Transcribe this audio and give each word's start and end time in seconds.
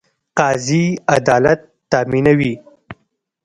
قاضي 0.37 0.83
عدالت 1.13 1.61
تامینوي 1.91 2.53